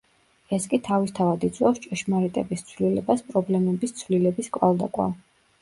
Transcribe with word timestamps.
ეს 0.55 0.63
კი 0.71 0.79
თავისთავად 0.87 1.45
იწვევს 1.49 1.83
ჭეშმარიტების 1.83 2.65
ცვლილებას 2.71 3.23
პრობლემების 3.31 3.95
ცვლილების 4.01 4.55
კვალდაკვალ. 4.59 5.19